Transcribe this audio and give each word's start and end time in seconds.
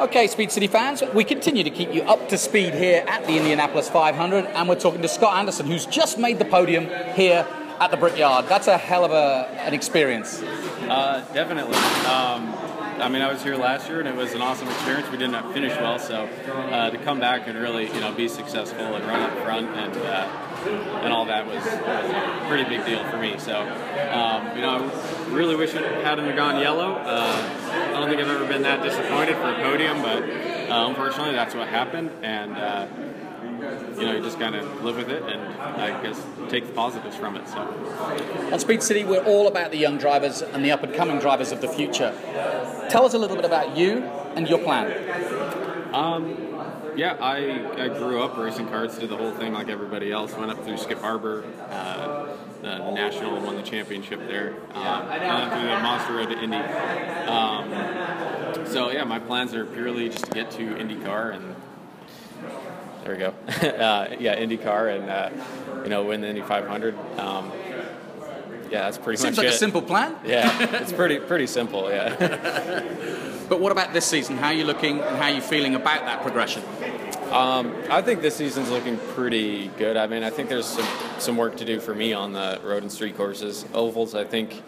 Okay, 0.00 0.28
Speed 0.28 0.50
City 0.50 0.66
fans, 0.66 1.02
we 1.12 1.24
continue 1.24 1.62
to 1.62 1.68
keep 1.68 1.92
you 1.92 2.00
up 2.04 2.30
to 2.30 2.38
speed 2.38 2.72
here 2.72 3.04
at 3.06 3.26
the 3.26 3.36
Indianapolis 3.36 3.90
500, 3.90 4.46
and 4.46 4.66
we're 4.66 4.74
talking 4.74 5.02
to 5.02 5.08
Scott 5.08 5.36
Anderson, 5.36 5.66
who's 5.66 5.84
just 5.84 6.16
made 6.16 6.38
the 6.38 6.46
podium 6.46 6.88
here 7.12 7.46
at 7.78 7.90
the 7.90 7.98
Brickyard. 7.98 8.46
That's 8.48 8.66
a 8.66 8.78
hell 8.78 9.04
of 9.04 9.10
a, 9.10 9.46
an 9.60 9.74
experience. 9.74 10.40
Uh, 10.40 11.22
definitely. 11.34 11.76
Um, 11.76 12.48
I 12.98 13.10
mean, 13.10 13.20
I 13.20 13.30
was 13.30 13.42
here 13.42 13.56
last 13.56 13.90
year, 13.90 14.00
and 14.00 14.08
it 14.08 14.16
was 14.16 14.32
an 14.32 14.40
awesome 14.40 14.68
experience. 14.68 15.10
We 15.10 15.18
did 15.18 15.32
not 15.32 15.52
finish 15.52 15.76
well, 15.76 15.98
so 15.98 16.24
uh, 16.24 16.88
to 16.88 16.96
come 16.96 17.20
back 17.20 17.46
and 17.46 17.58
really, 17.58 17.92
you 17.92 18.00
know, 18.00 18.10
be 18.10 18.26
successful 18.26 18.80
and 18.80 19.04
run 19.04 19.20
up 19.20 19.36
front 19.44 19.68
and 19.68 19.96
uh, 19.98 20.50
and 20.66 21.12
all 21.12 21.24
that 21.24 21.46
was, 21.46 21.64
was, 21.64 21.66
a 21.66 22.44
pretty 22.48 22.64
big 22.68 22.84
deal 22.84 23.02
for 23.10 23.16
me. 23.16 23.38
So, 23.38 23.60
um, 24.12 24.54
you 24.54 24.62
know, 24.62 24.90
really 25.30 25.56
wish 25.56 25.74
it 25.74 25.84
hadn't 26.04 26.34
gone 26.36 26.60
yellow. 26.60 26.94
Uh, 26.94 27.92
I 27.94 28.00
don't 28.00 28.08
think 28.08 28.20
I've 28.20 28.28
ever 28.28 28.46
been 28.46 28.62
that 28.62 28.82
disappointed 28.82 29.36
for 29.36 29.50
a 29.50 29.54
podium, 29.56 30.02
but 30.02 30.22
uh, 30.22 30.88
unfortunately, 30.88 31.32
that's 31.32 31.54
what 31.54 31.68
happened, 31.68 32.10
and 32.22 32.56
uh, 32.56 32.86
you 33.98 34.06
know, 34.06 34.16
you 34.16 34.22
just 34.22 34.38
kind 34.38 34.54
of 34.54 34.82
live 34.82 34.96
with 34.96 35.10
it 35.10 35.22
and 35.22 35.40
I 35.80 36.02
guess 36.02 36.20
take 36.48 36.66
the 36.66 36.72
positives 36.72 37.16
from 37.16 37.36
it. 37.36 37.46
So, 37.48 37.58
on 38.52 38.58
Speed 38.58 38.82
City, 38.82 39.04
we're 39.04 39.24
all 39.24 39.46
about 39.48 39.70
the 39.70 39.76
young 39.76 39.98
drivers 39.98 40.42
and 40.42 40.64
the 40.64 40.70
up 40.70 40.82
and 40.82 40.94
coming 40.94 41.18
drivers 41.18 41.52
of 41.52 41.60
the 41.60 41.68
future. 41.68 42.14
Tell 42.88 43.04
us 43.04 43.14
a 43.14 43.18
little 43.18 43.36
bit 43.36 43.44
about 43.44 43.76
you 43.76 44.02
and 44.34 44.48
your 44.48 44.58
plan. 44.58 45.94
Um, 45.94 46.50
yeah, 46.96 47.16
I, 47.20 47.84
I 47.84 47.88
grew 47.88 48.22
up 48.22 48.36
racing 48.36 48.68
karts, 48.68 48.98
did 48.98 49.10
the 49.10 49.16
whole 49.16 49.32
thing 49.32 49.52
like 49.52 49.68
everybody 49.68 50.12
else. 50.12 50.34
Went 50.34 50.50
up 50.50 50.64
through 50.64 50.78
Skip 50.78 51.00
Barber, 51.00 51.44
uh, 51.70 52.28
the 52.62 52.90
national, 52.92 53.40
won 53.40 53.56
the 53.56 53.62
championship 53.62 54.20
there. 54.26 54.54
Um, 54.74 55.08
went 55.08 55.52
through 55.52 55.62
the 55.62 55.80
Mazda 55.80 56.12
Road 56.12 56.30
to 56.30 56.42
Indy. 56.42 56.56
Um, 56.56 58.66
so 58.66 58.90
yeah, 58.90 59.04
my 59.04 59.18
plans 59.18 59.54
are 59.54 59.64
purely 59.64 60.08
just 60.08 60.26
to 60.26 60.30
get 60.32 60.50
to 60.52 60.74
IndyCar 60.74 61.34
and 61.34 61.56
there 63.04 63.14
we 63.14 63.18
go. 63.18 63.28
uh, 63.66 64.14
yeah, 64.18 64.36
IndyCar 64.36 64.96
and 64.96 65.10
uh, 65.10 65.30
you 65.82 65.88
know 65.88 66.04
win 66.04 66.20
the 66.20 66.28
Indy 66.28 66.42
500. 66.42 66.94
Um, 67.18 67.50
yeah, 68.70 68.82
that's 68.82 68.98
pretty 68.98 69.16
Seems 69.16 69.36
much 69.36 69.44
like 69.44 69.52
it. 69.52 69.56
a 69.56 69.58
simple 69.58 69.82
plan. 69.82 70.16
Yeah, 70.24 70.56
it's 70.80 70.92
pretty 70.92 71.18
pretty 71.18 71.46
simple. 71.46 71.90
Yeah. 71.90 72.14
but 73.48 73.60
what 73.60 73.72
about 73.72 73.92
this 73.92 74.06
season? 74.06 74.36
How 74.36 74.48
are 74.48 74.52
you 74.52 74.64
looking 74.64 75.00
and 75.00 75.16
how 75.16 75.24
are 75.24 75.30
you 75.30 75.40
feeling 75.40 75.74
about 75.74 76.04
that 76.04 76.22
progression? 76.22 76.62
Um, 77.30 77.74
I 77.88 78.02
think 78.02 78.22
this 78.22 78.36
season's 78.36 78.70
looking 78.70 78.96
pretty 79.14 79.68
good. 79.78 79.96
I 79.96 80.08
mean, 80.08 80.24
I 80.24 80.30
think 80.30 80.48
there's 80.48 80.66
some, 80.66 80.86
some 81.18 81.36
work 81.36 81.56
to 81.58 81.64
do 81.64 81.78
for 81.78 81.94
me 81.94 82.12
on 82.12 82.32
the 82.32 82.60
road 82.64 82.82
and 82.82 82.90
street 82.90 83.16
courses. 83.16 83.64
Ovals, 83.72 84.16
I 84.16 84.24
think 84.24 84.62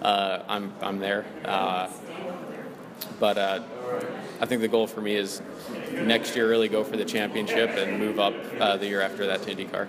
uh, 0.00 0.40
I'm 0.48 0.72
I'm 0.80 0.98
there. 1.00 1.24
Uh, 1.44 1.88
but 3.18 3.36
uh, 3.38 3.60
I 4.40 4.46
think 4.46 4.60
the 4.60 4.68
goal 4.68 4.86
for 4.86 5.00
me 5.00 5.14
is 5.14 5.40
next 5.92 6.36
year 6.36 6.48
really 6.48 6.68
go 6.68 6.84
for 6.84 6.96
the 6.96 7.04
championship 7.04 7.70
and 7.70 7.98
move 7.98 8.18
up 8.18 8.34
uh, 8.60 8.76
the 8.76 8.86
year 8.86 9.00
after 9.00 9.26
that 9.26 9.42
to 9.42 9.54
IndyCar. 9.54 9.88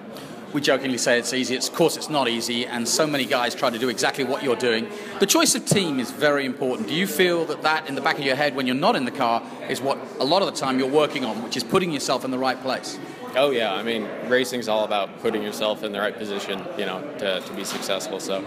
We 0.54 0.62
jokingly 0.62 0.98
say 0.98 1.20
it's 1.20 1.34
easy. 1.34 1.56
It's, 1.56 1.68
of 1.68 1.76
course, 1.76 1.98
it's 1.98 2.10
not 2.10 2.30
easy, 2.30 2.66
and 2.66 2.88
so 2.88 3.06
many 3.06 3.26
guys 3.26 3.54
try 3.54 3.70
to 3.70 3.78
do 3.78 3.90
exactly 3.90 4.24
what 4.24 4.42
you're 4.44 4.56
doing. 4.56 4.88
The 5.20 5.26
choice 5.26 5.54
of 5.56 5.66
team 5.66 6.00
is 6.00 6.12
very 6.12 6.46
important. 6.46 6.88
Do 6.88 6.94
you 6.94 7.08
feel 7.08 7.44
that 7.46 7.64
that 7.64 7.90
in 7.90 7.96
the 7.96 8.02
back 8.02 8.18
of 8.18 8.24
your 8.24 8.38
head 8.38 8.56
when 8.56 8.66
you're 8.66 8.76
not 8.76 8.96
in 8.96 9.04
the 9.04 9.12
car 9.12 9.44
is 9.68 9.82
what 9.82 9.98
a 10.20 10.24
lot 10.24 10.42
of 10.42 10.54
the 10.54 10.58
time 10.58 10.80
you're 10.80 10.88
working 10.88 11.26
on, 11.26 11.44
which 11.44 11.58
is 11.58 11.64
putting 11.64 11.92
yourself 11.92 12.24
in 12.24 12.32
the 12.32 12.40
right 12.40 12.62
place? 12.62 12.98
Oh 13.36 13.50
yeah, 13.50 13.74
I 13.74 13.84
mean, 13.84 14.08
racing's 14.30 14.70
all 14.70 14.86
about 14.86 15.20
putting 15.20 15.44
yourself 15.44 15.84
in 15.84 15.92
the 15.92 16.00
right 16.00 16.18
position, 16.18 16.64
you 16.78 16.86
know, 16.86 17.02
to, 17.18 17.42
to 17.42 17.54
be 17.54 17.66
successful. 17.66 18.22
So. 18.22 18.38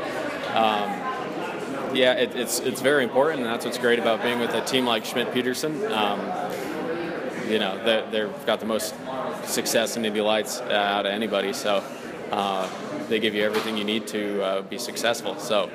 Um, 0.55 1.08
yeah, 1.99 2.13
it, 2.13 2.37
it's 2.37 2.61
it's 2.61 2.81
very 2.81 3.03
important, 3.03 3.43
and 3.43 3.47
that's 3.47 3.65
what's 3.65 3.77
great 3.77 3.99
about 3.99 4.23
being 4.23 4.39
with 4.39 4.55
a 4.55 4.65
team 4.65 4.87
like 4.87 5.05
Schmidt 5.05 5.35
Peterson. 5.35 5.85
Um, 5.93 6.21
you 7.49 7.59
know, 7.59 7.83
they've 8.11 8.47
got 8.47 8.61
the 8.61 8.67
most 8.67 8.95
success 9.45 9.97
in 9.97 10.05
Indy 10.05 10.21
Lights 10.21 10.61
uh, 10.61 10.73
out 10.73 11.07
of 11.07 11.13
anybody, 11.13 11.53
so 11.53 11.83
uh, 12.31 12.69
they 13.09 13.19
give 13.19 13.35
you 13.35 13.43
everything 13.43 13.77
you 13.77 13.85
need 13.85 14.07
to 14.08 14.42
uh, 14.42 14.63
be 14.63 14.79
successful. 14.79 15.39
So, 15.39 15.70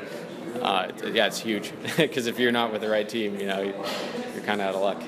uh, 0.62 0.92
yeah, 1.12 1.28
it's 1.28 1.40
huge 1.40 1.74
because 1.98 2.28
if 2.28 2.40
you're 2.40 2.52
not 2.52 2.72
with 2.72 2.82
the 2.82 2.90
right 2.90 3.08
team, 3.08 3.38
you 3.38 3.48
know, 3.48 3.62
you're 3.62 4.44
kind 4.46 4.62
of 4.62 4.68
out 4.68 4.76
of 4.76 4.82
luck. 4.82 5.04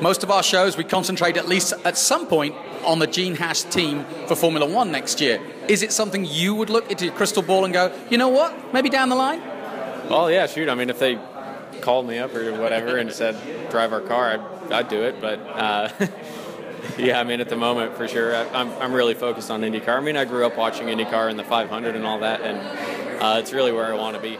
Most 0.00 0.22
of 0.22 0.30
our 0.30 0.42
shows, 0.42 0.76
we 0.76 0.84
concentrate 0.84 1.36
at 1.36 1.46
least 1.46 1.74
at 1.84 1.98
some 1.98 2.26
point 2.26 2.54
on 2.84 2.98
the 3.00 3.06
Gene 3.06 3.36
Haas 3.36 3.64
team 3.64 4.04
for 4.26 4.34
Formula 4.34 4.66
One 4.66 4.90
next 4.90 5.20
year. 5.20 5.40
Is 5.68 5.82
it 5.82 5.92
something 5.92 6.24
you 6.24 6.54
would 6.54 6.70
look 6.70 6.90
into 6.90 7.04
your 7.04 7.14
crystal 7.14 7.42
ball 7.42 7.64
and 7.64 7.74
go, 7.74 7.92
you 8.08 8.16
know 8.16 8.28
what, 8.28 8.72
maybe 8.72 8.88
down 8.88 9.10
the 9.10 9.14
line? 9.14 9.51
Well, 10.12 10.30
yeah, 10.30 10.46
shoot. 10.46 10.68
I 10.68 10.74
mean, 10.74 10.90
if 10.90 10.98
they 10.98 11.18
called 11.80 12.06
me 12.06 12.18
up 12.18 12.34
or 12.34 12.52
whatever 12.60 12.98
and 12.98 13.10
said 13.10 13.34
drive 13.70 13.94
our 13.94 14.02
car, 14.02 14.32
I'd, 14.32 14.72
I'd 14.72 14.88
do 14.88 15.04
it. 15.04 15.22
But 15.22 15.38
uh, 15.38 15.88
yeah, 16.98 17.18
I 17.18 17.24
mean, 17.24 17.40
at 17.40 17.48
the 17.48 17.56
moment, 17.56 17.96
for 17.96 18.06
sure, 18.06 18.36
I, 18.36 18.42
am 18.60 18.70
I'm 18.72 18.92
really 18.92 19.14
focused 19.14 19.50
on 19.50 19.62
IndyCar. 19.62 19.96
I 19.96 20.00
mean, 20.00 20.18
I 20.18 20.26
grew 20.26 20.44
up 20.44 20.58
watching 20.58 20.88
IndyCar 20.88 21.30
and 21.30 21.38
the 21.38 21.44
500 21.44 21.96
and 21.96 22.04
all 22.04 22.18
that, 22.18 22.42
and 22.42 23.22
uh, 23.22 23.38
it's 23.38 23.54
really 23.54 23.72
where 23.72 23.86
I 23.86 23.94
want 23.94 24.14
to 24.16 24.20
be. 24.20 24.38